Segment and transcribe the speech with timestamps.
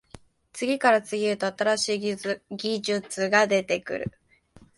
[0.51, 2.17] 次から次へと新しい
[2.55, 4.11] 技術が出てくる